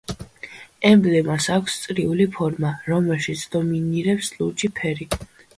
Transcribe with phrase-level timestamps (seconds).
[0.91, 5.09] ემბლემას აქვს წრიული ფორმა რომელშიც დომინირებს ლურჯი ფერი.